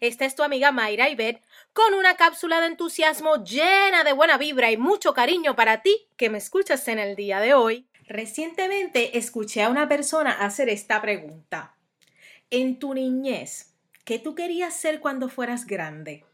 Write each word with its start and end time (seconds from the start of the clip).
es 0.00 0.34
tu 0.34 0.42
amiga 0.42 0.72
Mayra 0.72 1.08
Ibet 1.08 1.42
con 1.72 1.94
una 1.94 2.16
cápsula 2.16 2.60
de 2.60 2.66
entusiasmo 2.66 3.44
llena 3.44 4.04
de 4.04 4.12
buena 4.12 4.38
vibra 4.38 4.70
y 4.70 4.76
mucho 4.76 5.14
cariño 5.14 5.56
para 5.56 5.82
ti 5.82 6.08
que 6.16 6.30
me 6.30 6.38
escuchas 6.38 6.86
en 6.88 6.98
el 6.98 7.16
día 7.16 7.40
de 7.40 7.54
hoy. 7.54 7.86
Recientemente 8.06 9.18
escuché 9.18 9.62
a 9.62 9.68
una 9.68 9.88
persona 9.88 10.32
hacer 10.32 10.68
esta 10.68 11.00
pregunta. 11.00 11.74
En 12.50 12.78
tu 12.78 12.94
niñez, 12.94 13.74
¿qué 14.04 14.18
tú 14.18 14.34
querías 14.34 14.74
ser 14.74 15.00
cuando 15.00 15.28
fueras 15.28 15.66
grande? 15.66 16.24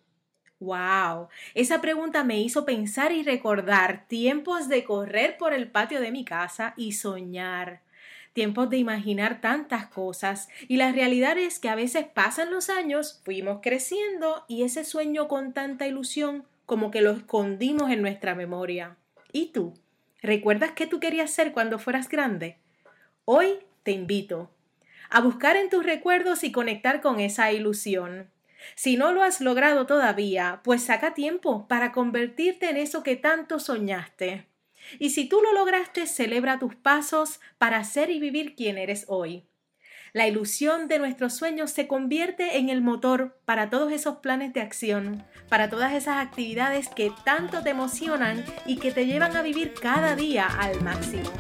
Wow, 0.61 1.29
esa 1.55 1.81
pregunta 1.81 2.25
me 2.25 2.41
hizo 2.41 2.65
pensar 2.65 3.13
y 3.13 3.23
recordar 3.23 4.07
tiempos 4.09 4.69
de 4.69 4.85
correr 4.85 5.37
por 5.37 5.53
el 5.53 5.71
patio 5.71 6.01
de 6.01 6.11
mi 6.11 6.25
casa 6.25 6.75
y 6.77 6.93
soñar 6.93 7.84
tiempos 8.35 8.69
de 8.69 8.77
imaginar 8.77 9.41
tantas 9.41 9.87
cosas 9.87 10.49
y 10.69 10.77
la 10.77 10.93
realidad 10.93 11.39
es 11.39 11.59
que 11.59 11.71
a 11.71 11.75
veces 11.75 12.05
pasan 12.05 12.51
los 12.51 12.69
años, 12.69 13.23
fuimos 13.25 13.61
creciendo 13.63 14.45
y 14.49 14.65
ese 14.65 14.85
sueño 14.85 15.29
con 15.29 15.55
tanta 15.55 15.87
ilusión 15.87 16.45
como 16.67 16.91
que 16.91 17.01
lo 17.01 17.13
escondimos 17.13 17.91
en 17.91 18.03
nuestra 18.03 18.35
memoria. 18.35 18.97
¿Y 19.33 19.47
tú? 19.53 19.75
¿Recuerdas 20.21 20.73
qué 20.73 20.87
tú 20.87 21.01
querías 21.01 21.31
ser 21.31 21.53
cuando 21.53 21.79
fueras 21.79 22.09
grande? 22.09 22.59
Hoy 23.25 23.59
te 23.83 23.93
invito 23.93 24.51
a 25.11 25.21
buscar 25.21 25.57
en 25.57 25.71
tus 25.71 25.85
recuerdos 25.85 26.45
y 26.45 26.53
conectar 26.53 27.01
con 27.01 27.21
esa 27.21 27.53
ilusión. 27.53 28.31
Si 28.75 28.97
no 28.97 29.13
lo 29.13 29.23
has 29.23 29.41
logrado 29.41 29.87
todavía, 29.87 30.61
pues 30.65 30.83
saca 30.83 31.15
tiempo 31.15 31.69
para 31.69 31.93
convertirte 31.93 32.71
en 32.71 32.79
eso 32.79 33.03
que 33.03 33.15
tanto 33.17 33.61
soñaste. 33.61 34.47
Y 34.99 35.11
si 35.11 35.29
tú 35.29 35.41
lo 35.43 35.53
lograste, 35.53 36.07
celebra 36.07 36.59
tus 36.59 36.75
pasos 36.75 37.41
para 37.59 37.83
ser 37.85 38.11
y 38.11 38.21
vivir 38.21 38.55
quien 38.55 38.79
eres 38.79 39.05
hoy. 39.09 39.45
La 40.15 40.29
ilusión 40.29 40.87
de 40.87 41.01
nuestros 41.01 41.35
sueños 41.35 41.73
se 41.73 41.89
convierte 41.89 42.59
en 42.59 42.69
el 42.69 42.83
motor 42.83 43.37
para 43.45 43.69
todos 43.69 43.91
esos 43.91 44.19
planes 44.19 44.53
de 44.53 44.61
acción, 44.61 45.25
para 45.49 45.69
todas 45.69 45.93
esas 45.93 46.25
actividades 46.25 46.89
que 46.89 47.11
tanto 47.25 47.65
te 47.65 47.71
emocionan 47.71 48.45
y 48.65 48.77
que 48.77 48.93
te 48.93 49.07
llevan 49.07 49.37
a 49.37 49.43
vivir 49.43 49.75
cada 49.75 50.15
día 50.15 50.47
al 50.47 50.81
máximo. 50.83 51.33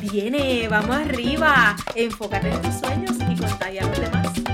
Viene, 0.00 0.66
vamos 0.66 0.96
arriba, 0.96 1.76
enfócate 1.94 2.48
en 2.48 2.62
tus 2.62 2.74
sueños 2.76 3.16
y 3.30 3.38
contagia 3.38 3.82
a 3.82 3.86
los. 3.86 4.51